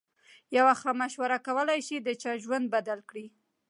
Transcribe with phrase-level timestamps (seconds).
[0.57, 3.25] یوه ښه مشوره کولای شي د چا ژوند بدل کړي.